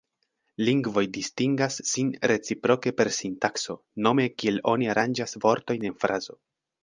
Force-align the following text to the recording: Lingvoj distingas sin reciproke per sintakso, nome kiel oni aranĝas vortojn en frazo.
Lingvoj 0.67 1.01
distingas 1.17 1.75
sin 1.89 2.09
reciproke 2.31 2.93
per 3.01 3.11
sintakso, 3.19 3.77
nome 4.07 4.27
kiel 4.39 4.59
oni 4.73 4.91
aranĝas 4.95 5.37
vortojn 5.47 5.89
en 5.93 5.99
frazo. 6.05 6.39